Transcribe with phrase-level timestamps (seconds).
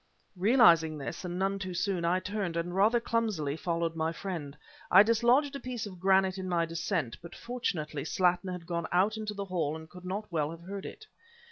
[0.35, 4.57] Realizing this, and none too soon, I turned, and rather clumsily followed my friend.
[4.89, 9.15] I dislodged a piece of granite in my descent; but, fortunately, Slattin had gone out
[9.15, 11.05] into the hall and could not well have heard it.